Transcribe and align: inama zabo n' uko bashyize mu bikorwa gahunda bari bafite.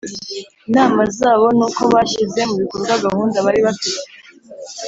inama 0.67 1.01
zabo 1.17 1.47
n' 1.57 1.63
uko 1.67 1.81
bashyize 1.93 2.41
mu 2.49 2.55
bikorwa 2.61 2.93
gahunda 3.05 3.37
bari 3.45 3.59
bafite. 3.67 3.99